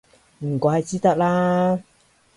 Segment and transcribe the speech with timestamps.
[0.39, 1.79] 唔怪之得啦